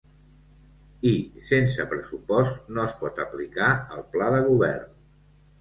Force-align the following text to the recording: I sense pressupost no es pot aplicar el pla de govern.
I 1.09 1.11
sense 1.49 1.85
pressupost 1.91 2.73
no 2.79 2.87
es 2.87 2.97
pot 3.03 3.23
aplicar 3.27 3.71
el 3.99 4.05
pla 4.17 4.35
de 4.39 4.45
govern. 4.51 4.93